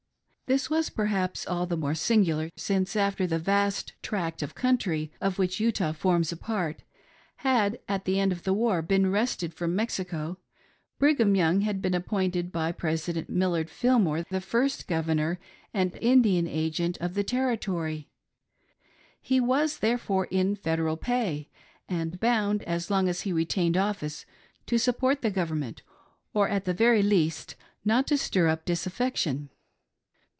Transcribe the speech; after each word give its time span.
This 0.47 0.69
was 0.69 0.89
perhaps 0.89 1.47
all 1.47 1.65
the 1.65 1.77
more 1.77 1.95
singular. 1.95 2.49
TROUBLOUS 2.49 2.67
TIMES 2.67 2.69
AMONG 2.69 2.85
THE 2.89 3.01
MORMONS. 3.01 3.23
309 3.23 3.23
since, 3.23 3.23
after 3.23 3.27
the 3.27 3.67
vast 3.71 3.93
tract 4.03 4.41
of 4.41 4.53
country, 4.53 5.11
of 5.21 5.39
which 5.39 5.59
Utah 5.61 5.91
forms 5.93 6.31
a 6.33 6.35
part, 6.35 6.83
had, 7.37 7.79
at 7.87 8.03
the 8.03 8.19
end 8.19 8.33
of 8.33 8.43
the 8.43 8.51
war, 8.51 8.81
been 8.81 9.09
wrested 9.09 9.53
from 9.53 9.73
Mexico, 9.77 10.39
Brigham 10.99 11.35
Young 11.35 11.61
had 11.61 11.81
been 11.81 11.93
appointed 11.93 12.51
by 12.51 12.73
President 12.73 13.29
Millard 13.29 13.69
Fillmore 13.69 14.23
the 14.23 14.41
first 14.41 14.89
Governor 14.89 15.39
and 15.73 15.95
Indian 16.01 16.47
Agent 16.49 16.97
of 16.99 17.13
the 17.13 17.23
terri 17.23 17.57
tory; 17.57 18.09
he 19.21 19.39
was 19.39 19.77
therefore 19.77 20.25
in 20.25 20.57
Federal 20.57 20.97
pay, 20.97 21.47
and 21.87 22.19
bound, 22.19 22.61
as 22.63 22.91
long 22.91 23.07
as 23.07 23.21
he 23.21 23.31
retained 23.31 23.77
office, 23.77 24.25
to 24.65 24.77
support 24.77 25.21
the 25.21 25.31
Government, 25.31 25.81
or 26.33 26.49
at 26.49 26.65
the 26.65 26.73
very 26.73 27.01
least 27.01 27.55
not 27.85 28.05
to 28.07 28.17
stir 28.17 28.49
up 28.49 28.65
disaffection. 28.65 29.47